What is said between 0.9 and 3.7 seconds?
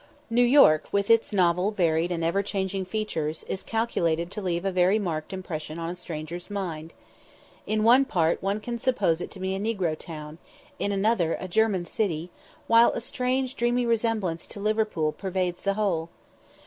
with its novel, varied, and ever changing features, is